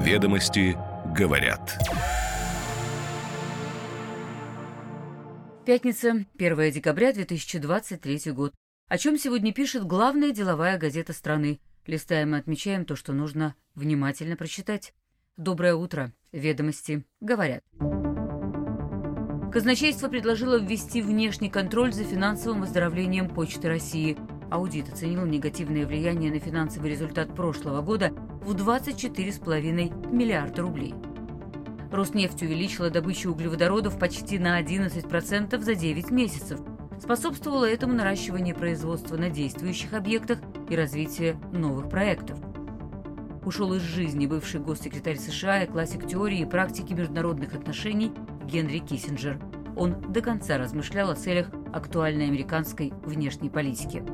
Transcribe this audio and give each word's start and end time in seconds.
Ведомости 0.00 0.78
говорят. 1.14 1.78
Пятница, 5.66 6.24
1 6.38 6.70
декабря 6.70 7.12
2023 7.12 8.32
год. 8.32 8.54
О 8.88 8.96
чем 8.96 9.18
сегодня 9.18 9.52
пишет 9.52 9.84
главная 9.84 10.30
деловая 10.30 10.78
газета 10.78 11.12
страны. 11.12 11.60
Листаем 11.86 12.34
и 12.34 12.38
отмечаем 12.38 12.86
то, 12.86 12.96
что 12.96 13.12
нужно 13.12 13.54
внимательно 13.74 14.36
прочитать. 14.36 14.94
Доброе 15.36 15.74
утро. 15.74 16.14
Ведомости 16.32 17.04
говорят. 17.20 17.62
Казначейство 19.52 20.08
предложило 20.08 20.58
ввести 20.58 21.02
внешний 21.02 21.50
контроль 21.50 21.92
за 21.92 22.04
финансовым 22.04 22.62
оздоровлением 22.62 23.28
Почты 23.28 23.68
России. 23.68 24.16
Аудит 24.50 24.90
оценил 24.90 25.26
негативное 25.26 25.86
влияние 25.86 26.32
на 26.32 26.40
финансовый 26.40 26.90
результат 26.90 27.36
прошлого 27.36 27.82
года 27.82 28.12
в 28.40 28.54
24,5 28.54 30.12
миллиарда 30.12 30.62
рублей. 30.62 30.94
Роснефть 31.90 32.42
увеличила 32.42 32.90
добычу 32.90 33.32
углеводородов 33.32 33.98
почти 33.98 34.38
на 34.38 34.60
11% 34.60 35.58
за 35.60 35.74
9 35.74 36.10
месяцев. 36.10 36.60
Способствовало 37.00 37.64
этому 37.64 37.94
наращивание 37.94 38.54
производства 38.54 39.16
на 39.16 39.30
действующих 39.30 39.92
объектах 39.92 40.38
и 40.68 40.76
развитие 40.76 41.36
новых 41.52 41.88
проектов. 41.88 42.38
Ушел 43.44 43.72
из 43.74 43.82
жизни 43.82 44.26
бывший 44.26 44.60
госсекретарь 44.60 45.16
США 45.16 45.64
и 45.64 45.66
классик 45.66 46.06
теории 46.06 46.40
и 46.40 46.46
практики 46.46 46.92
международных 46.92 47.54
отношений 47.54 48.12
Генри 48.44 48.78
Киссинджер. 48.78 49.40
Он 49.76 50.00
до 50.12 50.20
конца 50.20 50.58
размышлял 50.58 51.10
о 51.10 51.14
целях 51.14 51.50
актуальной 51.72 52.26
американской 52.26 52.92
внешней 53.04 53.48
политики. 53.48 54.04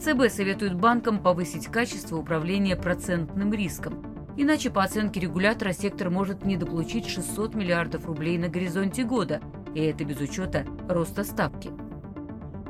ЦБ 0.00 0.30
советует 0.30 0.74
банкам 0.74 1.22
повысить 1.22 1.66
качество 1.68 2.16
управления 2.16 2.76
процентным 2.76 3.52
риском– 3.52 4.04
Иначе, 4.36 4.70
по 4.70 4.82
оценке 4.82 5.20
регулятора, 5.20 5.72
сектор 5.72 6.10
может 6.10 6.44
недополучить 6.44 7.06
600 7.06 7.54
миллиардов 7.54 8.06
рублей 8.06 8.36
на 8.36 8.48
горизонте 8.48 9.04
года, 9.04 9.40
и 9.74 9.80
это 9.80 10.04
без 10.04 10.20
учета 10.20 10.66
роста 10.88 11.22
ставки. 11.22 11.70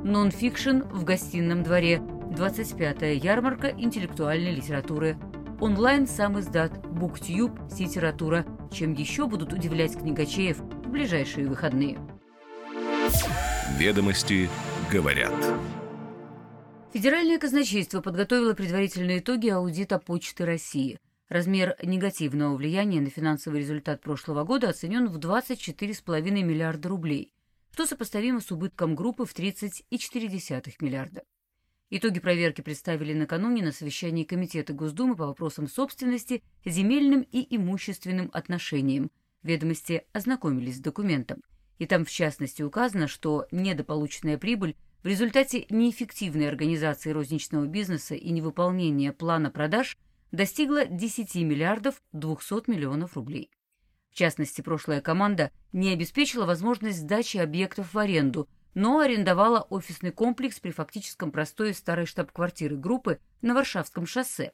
Нон-фикшн 0.03 0.83
в 0.93 1.05
гостином 1.05 1.63
дворе. 1.63 2.03
25-я 2.31 3.13
ярмарка 3.13 3.69
интеллектуальной 3.69 4.55
литературы. 4.55 5.17
Онлайн 5.61 6.07
самиздат 6.07 6.87
Буктюб 6.87 7.53
Сетература. 7.71 8.45
Чем 8.71 8.93
еще 8.93 9.27
будут 9.27 9.53
удивлять 9.53 9.97
книгочеев 9.97 10.59
в 10.59 10.89
ближайшие 10.91 11.49
выходные. 11.49 11.99
Ведомости 13.79 14.51
говорят. 14.91 15.33
Федеральное 16.95 17.41
казначейство 17.41 18.01
подготовило 18.01 18.55
предварительные 18.55 19.19
итоги 19.19 19.49
аудита 19.49 19.99
Почты 19.99 20.47
России. 20.47 21.01
Размер 21.29 21.75
негативного 21.83 22.55
влияния 22.55 23.01
на 23.01 23.11
финансовый 23.11 23.59
результат 23.59 24.01
прошлого 24.01 24.45
года 24.45 24.69
оценен 24.69 25.09
в 25.09 25.19
24,5 25.19 26.21
миллиарда 26.31 26.89
рублей, 26.89 27.33
что 27.73 27.87
сопоставимо 27.87 28.41
с 28.41 28.53
убытком 28.53 28.95
группы 28.95 29.25
в 29.25 29.35
30,4 29.35 30.73
миллиарда. 30.79 31.25
Итоги 31.91 32.21
проверки 32.21 32.61
представили 32.61 33.13
накануне 33.13 33.65
на 33.65 33.73
совещании 33.73 34.23
Комитета 34.23 34.73
Госдумы 34.73 35.17
по 35.17 35.27
вопросам 35.27 35.67
собственности, 35.67 36.45
земельным 36.65 37.23
и 37.23 37.57
имущественным 37.57 38.31
отношениям. 38.33 39.11
Ведомости 39.43 40.05
ознакомились 40.13 40.77
с 40.77 40.81
документом. 40.81 41.43
И 41.79 41.87
там 41.87 42.05
в 42.05 42.11
частности 42.13 42.63
указано, 42.63 43.09
что 43.09 43.49
недополученная 43.51 44.39
прибыль 44.39 44.77
в 45.05 45.07
результате 45.07 45.67
неэффективной 45.69 46.49
организации 46.49 47.11
розничного 47.11 47.67
бизнеса 47.67 48.15
и 48.15 48.31
невыполнения 48.31 49.13
плана 49.13 49.51
продаж 49.51 49.99
достигла 50.33 50.87
10 50.87 51.35
миллиардов 51.37 52.03
200 52.13 52.71
миллионов 52.71 53.15
рублей. 53.15 53.51
В 54.11 54.15
частности, 54.15 54.63
прошлая 54.63 55.03
команда 55.03 55.51
не 55.73 55.93
обеспечила 55.93 56.47
возможность 56.47 57.01
сдачи 57.01 57.37
объектов 57.37 57.93
в 57.93 57.99
аренду, 57.99 58.49
но 58.73 59.01
арендовала 59.01 59.61
офисный 59.69 60.11
комплекс 60.11 60.59
при 60.59 60.71
фактическом 60.71 61.31
простое 61.31 61.75
старой 61.75 62.07
штаб-квартиры 62.07 62.77
группы 62.77 63.21
на 63.43 63.53
Варшавском 63.53 64.07
шоссе. 64.07 64.53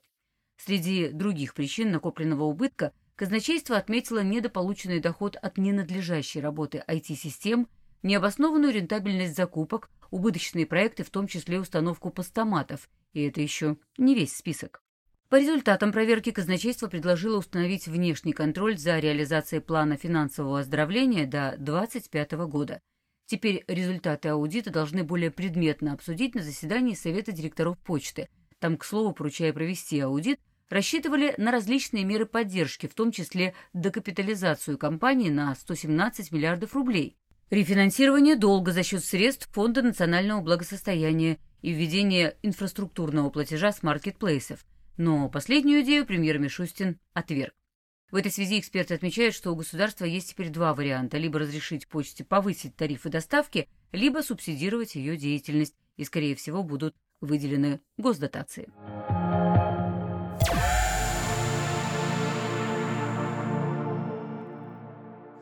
Среди 0.57 1.11
других 1.11 1.55
причин 1.55 1.93
накопленного 1.93 2.43
убытка 2.43 2.93
казначейство 3.15 3.77
отметило 3.77 4.25
недополученный 4.25 4.99
доход 4.99 5.37
от 5.37 5.59
ненадлежащей 5.59 6.41
работы 6.41 6.83
IT-систем, 6.89 7.69
необоснованную 8.03 8.73
рентабельность 8.73 9.37
закупок, 9.37 9.91
убыточные 10.11 10.67
проекты, 10.67 11.05
в 11.05 11.11
том 11.11 11.27
числе 11.27 11.61
установку 11.61 12.11
постаматов, 12.11 12.89
и 13.13 13.23
это 13.23 13.41
еще 13.41 13.77
не 13.99 14.15
весь 14.15 14.37
список. 14.37 14.83
По 15.31 15.37
результатам 15.37 15.93
проверки 15.93 16.33
казначейство 16.33 16.89
предложило 16.89 17.39
установить 17.39 17.87
внешний 17.87 18.33
контроль 18.33 18.77
за 18.77 18.99
реализацией 18.99 19.63
плана 19.63 19.97
финансового 19.97 20.59
оздоровления 20.59 21.25
до 21.25 21.55
2025 21.57 22.33
года. 22.49 22.81
Теперь 23.27 23.65
результаты 23.69 24.31
аудита 24.31 24.71
должны 24.71 25.05
более 25.05 25.31
предметно 25.31 25.93
обсудить 25.93 26.35
на 26.35 26.43
заседании 26.43 26.95
Совета 26.95 27.31
директоров 27.31 27.79
почты. 27.79 28.29
Там, 28.59 28.77
к 28.77 28.85
слову, 28.85 29.13
поручая 29.13 29.53
провести 29.53 30.01
аудит, 30.01 30.41
рассчитывали 30.69 31.35
на 31.39 31.53
различные 31.53 32.05
меры 32.05 32.27
поддержки, 32.27 32.89
в 32.89 32.95
том 32.95 33.13
числе 33.13 33.55
докапитализацию 33.73 34.79
компании 34.79 35.31
на 35.31 35.55
117 35.55 36.33
миллиардов 36.33 36.75
рублей, 36.75 37.17
рефинансирование 37.51 38.37
долга 38.37 38.73
за 38.73 38.83
счет 38.83 39.05
средств 39.05 39.49
Фонда 39.53 39.83
национального 39.83 40.41
благосостояния 40.41 41.39
и 41.63 41.73
введение 41.73 42.37
инфраструктурного 42.43 43.31
платежа 43.31 43.73
с 43.73 43.83
маркетплейсов– 43.83 44.65
но 45.01 45.31
последнюю 45.31 45.81
идею 45.81 46.05
премьер 46.05 46.39
Мишустин 46.39 46.99
отверг. 47.15 47.55
В 48.11 48.17
этой 48.17 48.31
связи 48.31 48.61
эксперты 48.61 48.93
отмечают, 48.93 49.35
что 49.35 49.51
у 49.51 49.57
государства 49.57 50.05
есть 50.05 50.29
теперь 50.29 50.51
два 50.51 50.75
варианта– 50.75 51.17
либо 51.19 51.39
разрешить 51.39 51.89
почте 51.89 52.23
повысить 52.23 52.77
тарифы 52.77 53.09
доставки, 53.09 53.67
либо 53.93 54.21
субсидировать 54.21 54.97
ее 54.97 55.17
деятельность, 55.17 55.75
и, 55.97 56.05
скорее 56.05 56.35
всего, 56.35 56.63
будут 56.63 56.95
выделены 57.23 57.81
госдотации. 57.97 58.69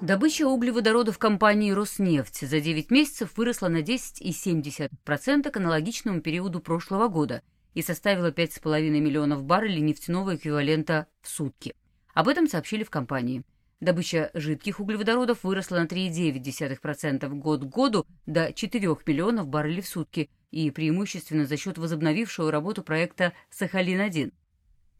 Добыча 0.00 0.46
углеводородов 0.46 1.18
компании 1.18 1.72
«Роснефть» 1.72 2.48
за 2.48 2.60
9 2.60 2.90
месяцев 2.90 3.36
выросла 3.36 3.68
на 3.68 3.82
10,7% 3.82 5.50
к 5.50 5.56
аналогичному 5.56 6.20
периоду 6.20 6.60
прошлого 6.60 7.08
года– 7.08 7.42
и 7.78 7.82
составила 7.82 8.32
5,5 8.32 8.90
миллионов 8.90 9.44
баррелей 9.44 9.80
нефтяного 9.80 10.34
эквивалента 10.34 11.06
в 11.22 11.28
сутки. 11.28 11.76
Об 12.12 12.26
этом 12.26 12.48
сообщили 12.48 12.82
в 12.82 12.90
компании. 12.90 13.44
Добыча 13.78 14.32
жидких 14.34 14.80
углеводородов 14.80 15.44
выросла 15.44 15.76
на 15.76 15.86
3,9% 15.86 17.28
год 17.34 17.60
к 17.60 17.66
году 17.66 18.04
до 18.26 18.52
4 18.52 18.88
миллионов 19.06 19.46
баррелей 19.46 19.82
в 19.82 19.86
сутки 19.86 20.28
и 20.50 20.72
преимущественно 20.72 21.46
за 21.46 21.56
счет 21.56 21.78
возобновившего 21.78 22.50
работу 22.50 22.82
проекта 22.82 23.32
«Сахалин-1». 23.50 24.32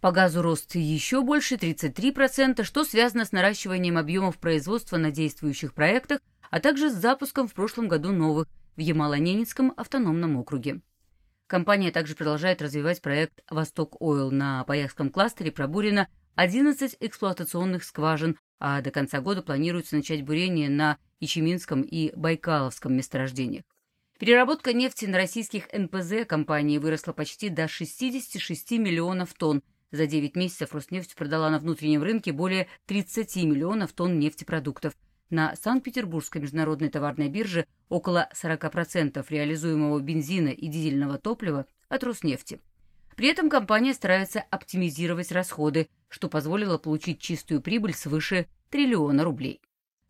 По 0.00 0.12
газу 0.12 0.42
рост 0.42 0.76
еще 0.76 1.22
больше 1.22 1.56
33%, 1.56 2.62
что 2.62 2.84
связано 2.84 3.24
с 3.24 3.32
наращиванием 3.32 3.98
объемов 3.98 4.38
производства 4.38 4.96
на 4.96 5.10
действующих 5.10 5.74
проектах, 5.74 6.20
а 6.50 6.60
также 6.60 6.90
с 6.90 6.94
запуском 6.94 7.48
в 7.48 7.54
прошлом 7.54 7.88
году 7.88 8.12
новых 8.12 8.46
в 8.76 8.80
Ямало-Ненецком 8.80 9.72
автономном 9.76 10.36
округе. 10.36 10.80
Компания 11.48 11.90
также 11.90 12.14
продолжает 12.14 12.62
развивать 12.62 13.02
проект 13.02 13.40
«Восток 13.50 14.00
Ойл». 14.00 14.30
На 14.30 14.62
Паякском 14.64 15.10
кластере 15.10 15.50
пробурено 15.50 16.06
11 16.36 16.98
эксплуатационных 17.00 17.82
скважин, 17.82 18.36
а 18.60 18.80
до 18.82 18.92
конца 18.92 19.20
года 19.20 19.42
планируется 19.42 19.96
начать 19.96 20.22
бурение 20.22 20.68
на 20.68 20.98
Ичеминском 21.18 21.82
и 21.82 22.14
Байкаловском 22.14 22.94
месторождениях. 22.94 23.64
Переработка 24.18 24.72
нефти 24.72 25.06
на 25.06 25.16
российских 25.16 25.68
НПЗ 25.72 26.26
компании 26.26 26.78
выросла 26.78 27.12
почти 27.12 27.48
до 27.48 27.66
66 27.66 28.72
миллионов 28.72 29.34
тонн. 29.34 29.62
За 29.90 30.06
9 30.06 30.36
месяцев 30.36 30.74
Роснефть 30.74 31.14
продала 31.14 31.50
на 31.50 31.58
внутреннем 31.58 32.02
рынке 32.02 32.32
более 32.32 32.68
30 32.86 33.36
миллионов 33.36 33.92
тонн 33.92 34.18
нефтепродуктов– 34.18 34.94
на 35.30 35.54
Санкт-Петербургской 35.56 36.40
международной 36.40 36.88
товарной 36.88 37.28
бирже 37.28 37.66
около 37.88 38.28
40% 38.34 39.24
реализуемого 39.28 40.00
бензина 40.00 40.48
и 40.48 40.68
дизельного 40.68 41.18
топлива 41.18 41.66
от 41.88 42.04
Роснефти. 42.04 42.60
При 43.16 43.28
этом 43.28 43.50
компания 43.50 43.94
старается 43.94 44.40
оптимизировать 44.40 45.32
расходы, 45.32 45.88
что 46.08 46.28
позволило 46.28 46.78
получить 46.78 47.20
чистую 47.20 47.60
прибыль 47.60 47.94
свыше 47.94 48.46
триллиона 48.70 49.24
рублей. 49.24 49.60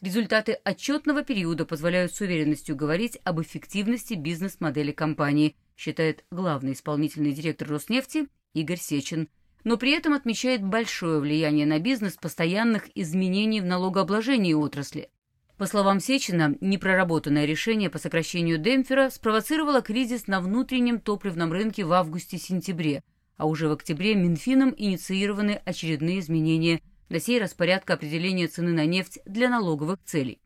Результаты 0.01 0.53
отчетного 0.53 1.25
периода 1.25 1.65
позволяют 1.65 2.15
с 2.15 2.21
уверенностью 2.21 2.77
говорить 2.77 3.19
об 3.25 3.41
эффективности 3.41 4.15
бизнес-модели 4.15 4.93
компании, 4.93 5.57
считает 5.77 6.25
главный 6.31 6.73
исполнительный 6.73 7.33
директор 7.33 7.69
Роснефти 7.69 8.29
Игорь 8.53 8.79
Сечин, 8.79 9.29
но 9.65 9.77
при 9.77 9.93
этом 9.93 10.13
отмечает 10.15 10.63
большое 10.63 11.21
влияние 11.21 11.67
на 11.67 11.79
бизнес 11.79 12.15
постоянных 12.15 12.89
изменений 12.95 13.61
в 13.61 13.65
налогообложении 13.65 14.55
отрасли. 14.55 15.11
По 15.57 15.67
словам 15.67 15.99
Сечина, 15.99 16.57
непроработанное 16.61 17.45
решение 17.45 17.91
по 17.91 17.99
сокращению 17.99 18.59
демпфера 18.59 19.11
спровоцировало 19.11 19.83
кризис 19.83 20.29
на 20.29 20.41
внутреннем 20.41 21.01
топливном 21.01 21.53
рынке 21.53 21.85
в 21.85 21.93
августе-сентябре, 21.93 23.03
а 23.37 23.47
уже 23.47 23.69
в 23.69 23.73
октябре 23.73 24.15
Минфином 24.15 24.73
инициированы 24.77 25.61
очередные 25.65 26.21
изменения, 26.21 26.81
на 27.09 27.19
сей 27.19 27.41
раз 27.41 27.55
порядка 27.55 27.95
определения 27.95 28.47
цены 28.47 28.73
на 28.73 28.87
нефть 28.87 29.19
для 29.25 29.49
налоговых 29.49 29.99
целей. 30.05 30.41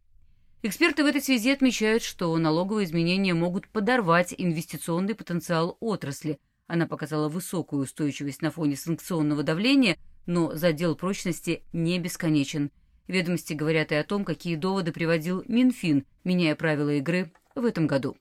Эксперты 0.62 1.02
в 1.02 1.06
этой 1.06 1.20
связи 1.20 1.50
отмечают, 1.50 2.04
что 2.04 2.36
налоговые 2.38 2.86
изменения 2.86 3.34
могут 3.34 3.68
подорвать 3.68 4.32
инвестиционный 4.38 5.16
потенциал 5.16 5.76
отрасли. 5.80 6.38
Она 6.72 6.86
показала 6.86 7.28
высокую 7.28 7.82
устойчивость 7.82 8.40
на 8.40 8.50
фоне 8.50 8.76
санкционного 8.76 9.42
давления, 9.42 9.98
но 10.24 10.54
задел 10.54 10.96
прочности 10.96 11.64
не 11.74 11.98
бесконечен. 11.98 12.70
Ведомости 13.06 13.52
говорят 13.52 13.92
и 13.92 13.94
о 13.94 14.04
том, 14.04 14.24
какие 14.24 14.56
доводы 14.56 14.90
приводил 14.90 15.44
Минфин, 15.46 16.06
меняя 16.24 16.54
правила 16.54 16.94
игры 16.94 17.30
в 17.54 17.66
этом 17.66 17.86
году. 17.86 18.16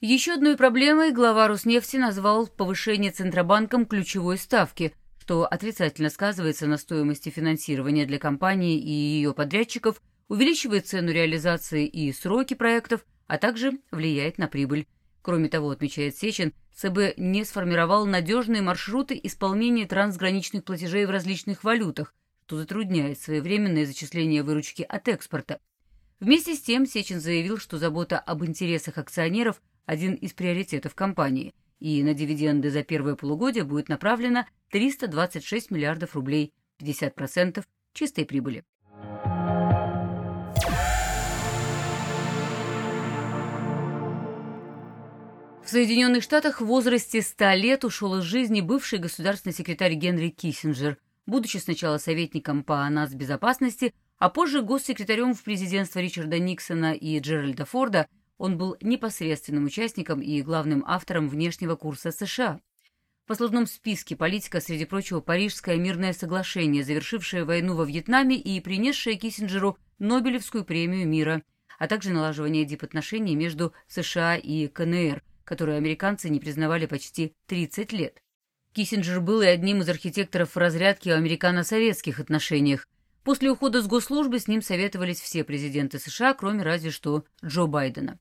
Еще 0.00 0.34
одной 0.34 0.56
проблемой 0.56 1.10
глава 1.10 1.48
Роснефти 1.48 1.96
назвал 1.96 2.46
повышение 2.46 3.10
Центробанком 3.10 3.84
ключевой 3.84 4.38
ставки, 4.38 4.94
что 5.18 5.44
отрицательно 5.44 6.10
сказывается 6.10 6.68
на 6.68 6.76
стоимости 6.76 7.30
финансирования 7.30 8.06
для 8.06 8.20
компании 8.20 8.78
и 8.78 8.92
ее 8.92 9.34
подрядчиков– 9.34 10.00
увеличивает 10.28 10.86
цену 10.86 11.10
реализации 11.10 11.86
и 11.86 12.12
сроки 12.12 12.54
проектов, 12.54 13.04
а 13.26 13.38
также 13.38 13.72
влияет 13.90 14.38
на 14.38 14.46
прибыль. 14.46 14.86
Кроме 15.28 15.50
того, 15.50 15.68
отмечает 15.68 16.16
Сечин, 16.16 16.54
ЦБ 16.74 17.18
не 17.18 17.44
сформировал 17.44 18.06
надежные 18.06 18.62
маршруты 18.62 19.20
исполнения 19.22 19.84
трансграничных 19.84 20.64
платежей 20.64 21.04
в 21.04 21.10
различных 21.10 21.64
валютах, 21.64 22.14
что 22.46 22.56
затрудняет 22.56 23.20
своевременное 23.20 23.84
зачисление 23.84 24.42
выручки 24.42 24.80
от 24.80 25.06
экспорта. 25.06 25.60
Вместе 26.18 26.54
с 26.54 26.62
тем 26.62 26.86
Сечин 26.86 27.20
заявил, 27.20 27.58
что 27.58 27.76
забота 27.76 28.18
об 28.18 28.42
интересах 28.42 28.96
акционеров– 28.96 29.60
один 29.84 30.14
из 30.14 30.32
приоритетов 30.32 30.94
компании, 30.94 31.54
и 31.78 32.02
на 32.02 32.14
дивиденды 32.14 32.70
за 32.70 32.82
первое 32.82 33.14
полугодие 33.14 33.64
будет 33.64 33.90
направлено 33.90 34.46
326 34.70 35.70
миллиардов 35.70 36.14
рублей, 36.14 36.54
50% 36.80 37.66
чистой 37.92 38.24
прибыли. 38.24 38.64
В 45.68 45.70
Соединенных 45.70 46.22
Штатах 46.22 46.62
в 46.62 46.64
возрасте 46.64 47.20
100 47.20 47.52
лет 47.56 47.84
ушел 47.84 48.16
из 48.16 48.22
жизни 48.22 48.62
бывший 48.62 48.98
государственный 48.98 49.52
секретарь 49.52 49.92
Генри 49.92 50.30
Киссинджер, 50.30 50.96
будучи 51.26 51.58
сначала 51.58 51.98
советником 51.98 52.64
по 52.64 52.88
нацбезопасности, 52.88 53.92
а 54.16 54.30
позже 54.30 54.62
госсекретарем 54.62 55.34
в 55.34 55.42
президентство 55.42 55.98
Ричарда 56.00 56.38
Никсона 56.38 56.94
и 56.94 57.20
Джеральда 57.20 57.66
Форда, 57.66 58.08
он 58.38 58.56
был 58.56 58.78
непосредственным 58.80 59.66
участником 59.66 60.22
и 60.22 60.40
главным 60.40 60.84
автором 60.86 61.28
внешнего 61.28 61.76
курса 61.76 62.12
США. 62.12 62.60
В 63.24 63.28
послужном 63.28 63.66
списке 63.66 64.16
политика, 64.16 64.62
среди 64.62 64.86
прочего, 64.86 65.20
Парижское 65.20 65.76
мирное 65.76 66.14
соглашение, 66.14 66.82
завершившее 66.82 67.44
войну 67.44 67.74
во 67.76 67.84
Вьетнаме 67.84 68.36
и 68.36 68.58
принесшее 68.62 69.16
Киссинджеру 69.16 69.76
Нобелевскую 69.98 70.64
премию 70.64 71.06
мира, 71.06 71.42
а 71.78 71.88
также 71.88 72.08
налаживание 72.08 72.64
дипотношений 72.64 73.36
между 73.36 73.74
США 73.86 74.36
и 74.36 74.66
КНР, 74.68 75.22
которую 75.48 75.78
американцы 75.78 76.28
не 76.28 76.40
признавали 76.40 76.84
почти 76.84 77.32
30 77.46 77.92
лет. 77.92 78.22
Киссинджер 78.74 79.22
был 79.22 79.40
и 79.40 79.46
одним 79.46 79.80
из 79.80 79.88
архитекторов 79.88 80.58
разрядки 80.58 81.08
в 81.08 81.14
американо-советских 81.14 82.20
отношениях. 82.20 82.86
После 83.24 83.50
ухода 83.50 83.80
с 83.80 83.86
госслужбы 83.86 84.40
с 84.40 84.46
ним 84.46 84.60
советовались 84.60 85.22
все 85.22 85.44
президенты 85.44 85.98
США, 85.98 86.34
кроме 86.34 86.62
разве 86.62 86.90
что 86.90 87.24
Джо 87.42 87.64
Байдена. 87.64 88.18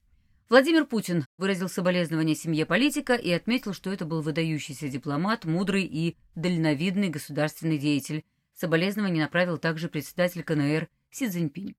Владимир 0.48 0.86
Путин 0.86 1.26
выразил 1.38 1.68
соболезнования 1.68 2.34
семье 2.34 2.66
политика 2.66 3.16
и 3.16 3.30
отметил, 3.32 3.74
что 3.74 3.92
это 3.92 4.06
был 4.06 4.22
выдающийся 4.22 4.88
дипломат, 4.88 5.44
мудрый 5.44 5.84
и 5.84 6.16
дальновидный 6.36 7.10
государственный 7.10 7.78
деятель. 7.78 8.24
Соболезнования 8.56 9.22
направил 9.22 9.58
также 9.58 9.90
председатель 9.90 10.44
КНР 10.44 10.88
Си 11.12 11.28
Цзиньпинь. 11.28 11.76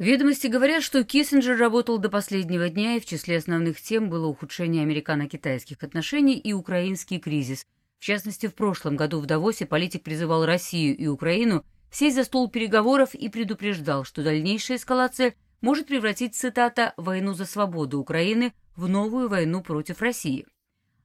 Ведомости 0.00 0.46
говорят, 0.46 0.82
что 0.82 1.04
Киссинджер 1.04 1.58
работал 1.58 1.98
до 1.98 2.08
последнего 2.08 2.70
дня, 2.70 2.96
и 2.96 3.00
в 3.00 3.04
числе 3.04 3.36
основных 3.36 3.78
тем 3.82 4.08
было 4.08 4.28
ухудшение 4.28 4.82
американо-китайских 4.82 5.82
отношений 5.82 6.38
и 6.38 6.54
украинский 6.54 7.18
кризис. 7.18 7.66
В 7.98 8.04
частности, 8.04 8.46
в 8.46 8.54
прошлом 8.54 8.96
году 8.96 9.20
в 9.20 9.26
Давосе 9.26 9.66
политик 9.66 10.02
призывал 10.02 10.46
Россию 10.46 10.96
и 10.96 11.06
Украину 11.06 11.66
сесть 11.92 12.16
за 12.16 12.24
стол 12.24 12.48
переговоров 12.48 13.14
и 13.14 13.28
предупреждал, 13.28 14.04
что 14.04 14.22
дальнейшая 14.22 14.78
эскалация 14.78 15.34
может 15.60 15.88
превратить, 15.88 16.34
цитата, 16.34 16.94
«войну 16.96 17.34
за 17.34 17.44
свободу 17.44 18.00
Украины» 18.00 18.54
в 18.76 18.88
новую 18.88 19.28
войну 19.28 19.62
против 19.62 20.00
России. 20.00 20.46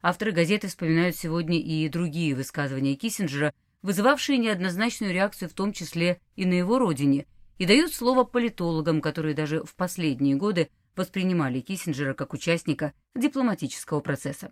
Авторы 0.01 0.31
газеты 0.31 0.69
вспоминают 0.69 1.18
сегодня 1.18 1.59
и 1.59 1.89
другие 1.89 2.33
высказывания 2.33 2.95
Киссинджера, 2.95 3.53
вызывавшие 3.81 4.38
неоднозначную 4.38 5.12
реакцию 5.12 5.50
в 5.50 5.53
том 5.53 5.74
числе 5.74 6.21
и 6.38 6.45
на 6.45 6.53
его 6.53 6.80
родине– 6.80 7.25
и 7.57 7.66
дают 7.66 7.94
слово 7.94 8.24
политологам, 8.24 9.02
которые 9.02 9.36
даже 9.36 9.63
в 9.63 9.75
последние 9.75 10.36
годы 10.36 10.69
воспринимали 10.96 11.60
Киссинджера 11.60 12.13
как 12.13 12.34
участника 12.34 12.94
дипломатического 13.16 14.00
процесса. 14.00 14.52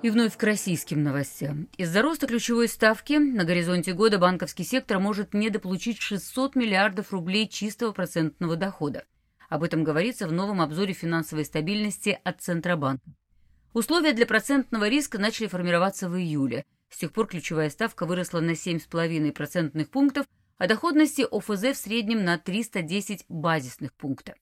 И 0.00 0.10
вновь 0.10 0.36
к 0.36 0.42
российским 0.44 1.02
новостям. 1.02 1.68
Из-за 1.76 2.02
роста 2.02 2.28
ключевой 2.28 2.68
ставки 2.68 3.14
на 3.14 3.44
горизонте 3.44 3.92
года 3.92 4.18
банковский 4.18 4.62
сектор 4.62 5.00
может 5.00 5.34
недополучить 5.34 6.00
600 6.00 6.54
миллиардов 6.54 7.12
рублей 7.12 7.48
чистого 7.48 7.90
процентного 7.90 8.54
дохода. 8.54 9.04
Об 9.48 9.64
этом 9.64 9.82
говорится 9.82 10.28
в 10.28 10.32
новом 10.32 10.60
обзоре 10.60 10.92
финансовой 10.92 11.44
стабильности 11.44 12.20
от 12.22 12.40
Центробанка. 12.40 13.02
Условия 13.78 14.12
для 14.12 14.26
процентного 14.26 14.88
риска 14.88 15.20
начали 15.20 15.46
формироваться 15.46 16.08
в 16.08 16.18
июле. 16.18 16.64
С 16.90 16.98
тех 16.98 17.12
пор 17.12 17.28
ключевая 17.28 17.70
ставка 17.70 18.06
выросла 18.06 18.40
на 18.40 18.50
7,5 18.50 19.30
процентных 19.30 19.88
пунктов, 19.88 20.26
а 20.56 20.66
доходности 20.66 21.22
ОФЗ 21.22 21.62
в 21.62 21.76
среднем 21.76 22.24
на 22.24 22.38
310 22.38 23.26
базисных 23.28 23.94
пункта. 23.94 24.34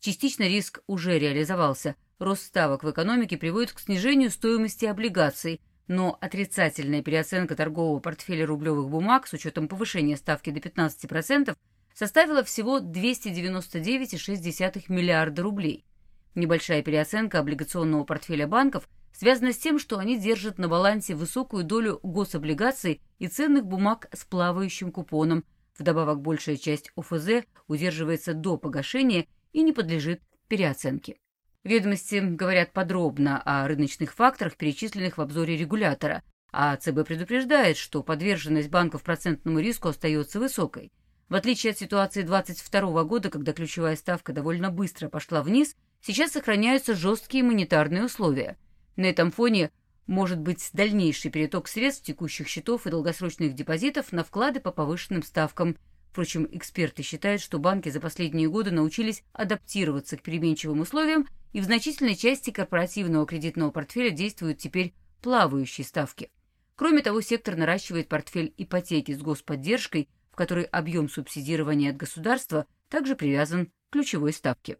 Частично 0.00 0.42
риск 0.42 0.82
уже 0.86 1.18
реализовался. 1.18 1.96
Рост 2.18 2.42
ставок 2.42 2.84
в 2.84 2.90
экономике 2.90 3.38
приводит 3.38 3.72
к 3.72 3.80
снижению 3.80 4.30
стоимости 4.30 4.84
облигаций, 4.84 5.62
но 5.88 6.18
отрицательная 6.20 7.02
переоценка 7.02 7.56
торгового 7.56 8.00
портфеля 8.00 8.44
рублевых 8.44 8.90
бумаг 8.90 9.26
с 9.26 9.32
учетом 9.32 9.66
повышения 9.66 10.18
ставки 10.18 10.50
до 10.50 10.60
15% 10.60 11.56
составила 11.94 12.44
всего 12.44 12.80
299,6 12.80 14.82
миллиарда 14.88 15.42
рублей. 15.42 15.86
Небольшая 16.34 16.82
переоценка 16.82 17.38
облигационного 17.38 18.04
портфеля 18.04 18.48
банков 18.48 18.88
связана 19.12 19.52
с 19.52 19.58
тем, 19.58 19.78
что 19.78 19.98
они 19.98 20.18
держат 20.18 20.58
на 20.58 20.68
балансе 20.68 21.14
высокую 21.14 21.62
долю 21.62 22.00
гособлигаций 22.02 23.00
и 23.18 23.28
ценных 23.28 23.64
бумаг 23.64 24.08
с 24.12 24.24
плавающим 24.24 24.90
купоном. 24.90 25.44
Вдобавок 25.78 26.20
большая 26.20 26.56
часть 26.56 26.90
ОФЗ 26.96 27.44
удерживается 27.68 28.34
до 28.34 28.56
погашения 28.56 29.26
и 29.52 29.62
не 29.62 29.72
подлежит 29.72 30.22
переоценке. 30.48 31.16
Ведомости 31.62 32.16
говорят 32.16 32.72
подробно 32.72 33.40
о 33.40 33.66
рыночных 33.66 34.12
факторах, 34.12 34.56
перечисленных 34.56 35.16
в 35.16 35.20
обзоре 35.20 35.56
регулятора, 35.56 36.22
а 36.52 36.76
ЦБ 36.76 37.06
предупреждает, 37.06 37.76
что 37.76 38.02
подверженность 38.02 38.68
банков 38.68 39.02
процентному 39.02 39.60
риску 39.60 39.88
остается 39.88 40.38
высокой. 40.38 40.92
В 41.28 41.34
отличие 41.34 41.70
от 41.70 41.78
ситуации 41.78 42.22
2022 42.22 43.04
года, 43.04 43.30
когда 43.30 43.52
ключевая 43.52 43.96
ставка 43.96 44.32
довольно 44.32 44.70
быстро 44.70 45.08
пошла 45.08 45.42
вниз, 45.42 45.74
сейчас 46.04 46.32
сохраняются 46.32 46.94
жесткие 46.94 47.42
монетарные 47.44 48.04
условия. 48.04 48.58
На 48.96 49.06
этом 49.06 49.30
фоне 49.30 49.70
может 50.06 50.38
быть 50.38 50.68
дальнейший 50.72 51.30
переток 51.30 51.66
средств 51.66 52.04
текущих 52.04 52.46
счетов 52.46 52.86
и 52.86 52.90
долгосрочных 52.90 53.54
депозитов 53.54 54.12
на 54.12 54.22
вклады 54.22 54.60
по 54.60 54.70
повышенным 54.70 55.22
ставкам. 55.22 55.76
Впрочем, 56.10 56.46
эксперты 56.52 57.02
считают, 57.02 57.40
что 57.40 57.58
банки 57.58 57.88
за 57.88 58.00
последние 58.00 58.48
годы 58.48 58.70
научились 58.70 59.24
адаптироваться 59.32 60.16
к 60.16 60.22
переменчивым 60.22 60.80
условиям, 60.80 61.26
и 61.52 61.60
в 61.60 61.64
значительной 61.64 62.16
части 62.16 62.50
корпоративного 62.50 63.26
кредитного 63.26 63.70
портфеля 63.70 64.10
действуют 64.10 64.58
теперь 64.58 64.92
плавающие 65.22 65.84
ставки. 65.84 66.30
Кроме 66.76 67.02
того, 67.02 67.20
сектор 67.20 67.56
наращивает 67.56 68.08
портфель 68.08 68.52
ипотеки 68.58 69.12
с 69.12 69.22
господдержкой, 69.22 70.08
в 70.30 70.36
которой 70.36 70.64
объем 70.64 71.08
субсидирования 71.08 71.90
от 71.90 71.96
государства 71.96 72.66
также 72.90 73.16
привязан 73.16 73.66
к 73.66 73.70
ключевой 73.90 74.32
ставке. 74.32 74.76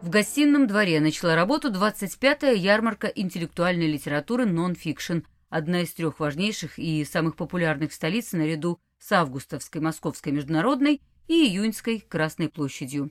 В 0.00 0.10
гостином 0.10 0.68
дворе 0.68 1.00
начала 1.00 1.34
работу 1.34 1.72
25-я 1.72 2.52
ярмарка 2.52 3.08
интеллектуальной 3.08 3.88
литературы 3.88 4.46
«Нон-фикшн», 4.46 5.18
одна 5.48 5.80
из 5.80 5.92
трех 5.92 6.20
важнейших 6.20 6.78
и 6.78 7.04
самых 7.04 7.34
популярных 7.34 7.92
столиц 7.92 8.32
наряду 8.32 8.78
с 9.00 9.10
Августовской 9.10 9.80
Московской 9.80 10.30
международной 10.30 11.02
и 11.26 11.48
Июньской 11.48 11.98
Красной 11.98 12.48
площадью. 12.48 13.10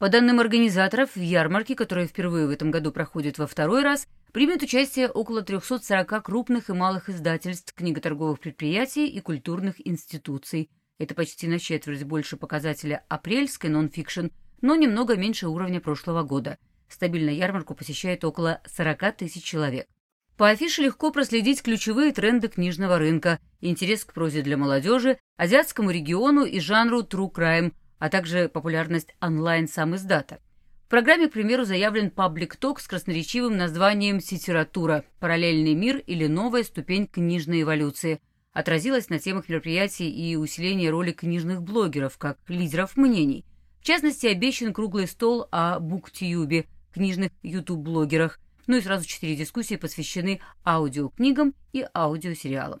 По 0.00 0.08
данным 0.08 0.40
организаторов, 0.40 1.14
в 1.14 1.20
ярмарке, 1.20 1.76
которая 1.76 2.08
впервые 2.08 2.48
в 2.48 2.50
этом 2.50 2.72
году 2.72 2.90
проходит 2.90 3.38
во 3.38 3.46
второй 3.46 3.84
раз, 3.84 4.08
примет 4.32 4.62
участие 4.62 5.08
около 5.08 5.42
340 5.42 6.24
крупных 6.24 6.70
и 6.70 6.72
малых 6.72 7.08
издательств, 7.08 7.72
книготорговых 7.72 8.40
предприятий 8.40 9.06
и 9.06 9.20
культурных 9.20 9.86
институций. 9.86 10.70
Это 10.98 11.14
почти 11.14 11.46
на 11.46 11.60
четверть 11.60 12.02
больше 12.02 12.36
показателя 12.36 13.04
апрельской 13.08 13.70
нон-фикшн, 13.70 14.26
но 14.60 14.74
немного 14.74 15.16
меньше 15.16 15.48
уровня 15.48 15.80
прошлого 15.80 16.22
года. 16.22 16.58
Стабильно 16.88 17.30
ярмарку 17.30 17.74
посещает 17.74 18.24
около 18.24 18.60
40 18.66 19.16
тысяч 19.16 19.44
человек. 19.44 19.86
По 20.36 20.48
афише 20.48 20.82
легко 20.82 21.12
проследить 21.12 21.62
ключевые 21.62 22.12
тренды 22.12 22.48
книжного 22.48 22.98
рынка, 22.98 23.38
интерес 23.60 24.04
к 24.04 24.14
прозе 24.14 24.40
для 24.42 24.56
молодежи, 24.56 25.18
азиатскому 25.36 25.90
региону 25.90 26.44
и 26.44 26.60
жанру 26.60 27.02
true 27.02 27.30
crime, 27.30 27.72
а 27.98 28.08
также 28.08 28.48
популярность 28.48 29.14
онлайн-сам 29.20 29.96
издата. 29.96 30.40
В 30.86 30.88
программе, 30.88 31.28
к 31.28 31.32
примеру, 31.32 31.64
заявлен 31.64 32.10
паблик-ток 32.10 32.80
с 32.80 32.88
красноречивым 32.88 33.56
названием 33.56 34.18
«Ситература. 34.18 35.04
Параллельный 35.20 35.74
мир 35.74 35.98
или 35.98 36.26
новая 36.26 36.64
ступень 36.64 37.06
книжной 37.06 37.62
эволюции». 37.62 38.18
Отразилась 38.52 39.10
на 39.10 39.18
темах 39.18 39.48
мероприятий 39.48 40.10
и 40.10 40.34
усиление 40.36 40.90
роли 40.90 41.12
книжных 41.12 41.62
блогеров 41.62 42.18
как 42.18 42.38
лидеров 42.48 42.96
мнений. 42.96 43.44
В 43.80 43.84
частности, 43.84 44.26
обещан 44.26 44.72
круглый 44.72 45.06
стол 45.06 45.48
о 45.50 45.80
буктюбе, 45.80 46.66
книжных 46.92 47.32
ютуб-блогерах– 47.42 48.38
ну 48.70 48.76
и 48.76 48.80
сразу 48.80 49.04
четыре 49.04 49.34
дискуссии 49.34 49.74
посвящены 49.74 50.40
аудиокнигам 50.64 51.54
и 51.72 51.84
аудиосериалам. 51.92 52.78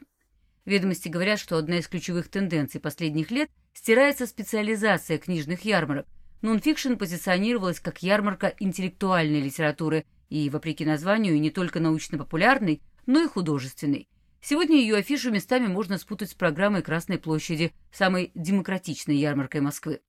Ведомости 0.64 1.08
говорят, 1.08 1.40
что 1.40 1.56
одна 1.56 1.78
из 1.78 1.88
ключевых 1.88 2.28
тенденций 2.28 2.80
последних 2.80 3.32
лет 3.32 3.50
стирается 3.74 4.28
специализация 4.28 5.18
книжных 5.18 5.64
ярмарок. 5.64 6.06
Нонфикшн 6.42 6.94
позиционировалась 6.94 7.80
как 7.80 8.04
ярмарка 8.04 8.54
интеллектуальной 8.60 9.40
литературы 9.40 10.04
и, 10.28 10.48
вопреки 10.48 10.84
названию, 10.84 11.40
не 11.40 11.50
только 11.50 11.80
научно-популярной, 11.80 12.82
но 13.06 13.24
и 13.24 13.26
художественной. 13.26 14.08
Сегодня 14.40 14.76
ее 14.76 14.94
афишу 14.94 15.32
местами 15.32 15.66
можно 15.66 15.98
спутать 15.98 16.30
с 16.30 16.34
программой 16.34 16.82
Красной 16.82 17.18
площади, 17.18 17.72
самой 17.92 18.30
демократичной 18.36 19.16
ярмаркой 19.16 19.60
Москвы. 19.60 20.00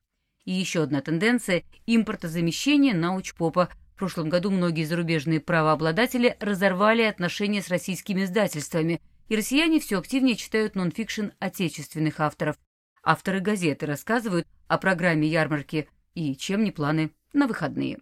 И 0.45 0.51
еще 0.51 0.83
одна 0.83 1.01
тенденция– 1.01 1.63
импортозамещение 1.85 2.93
научпопа, 2.93 3.69
прошлом 4.01 4.29
году 4.29 4.49
многие 4.49 4.83
зарубежные 4.83 5.39
правообладатели 5.39 6.35
разорвали 6.39 7.03
отношения 7.03 7.61
с 7.61 7.69
российскими 7.69 8.23
издательствами, 8.23 8.99
и 9.29 9.35
россияне 9.35 9.79
все 9.79 9.99
активнее 9.99 10.35
читают 10.35 10.73
нонфикшн 10.73 11.27
отечественных 11.37 12.19
авторов. 12.19 12.55
Авторы 13.03 13.41
газеты 13.41 13.85
рассказывают 13.85 14.47
о 14.67 14.79
программе 14.79 15.27
ярмарки 15.27 15.87
и 16.15 16.35
чем 16.35 16.63
не 16.63 16.71
планы 16.71 17.11
на 17.31 17.45
выходные. 17.45 17.99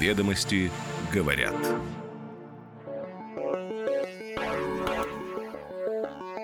Ведомости 0.00 0.72
говорят. 1.14 1.54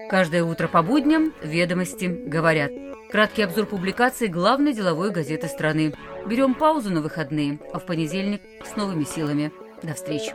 Каждое 0.09 0.45
утро 0.45 0.69
по 0.69 0.85
будням 0.85 1.33
«Ведомости 1.43 2.05
говорят». 2.05 2.71
Краткий 3.15 3.43
обзор 3.43 3.67
публикаций 3.67 4.27
главной 4.27 4.73
деловой 4.73 5.13
газеты 5.13 5.47
страны. 5.47 5.95
Берем 6.27 6.57
паузу 6.57 6.91
на 6.91 7.01
выходные, 7.01 7.61
а 7.73 7.79
в 7.79 7.87
понедельник 7.87 8.43
с 8.65 8.75
новыми 8.75 9.05
силами. 9.05 9.53
До 9.85 9.95
встречи. 9.95 10.35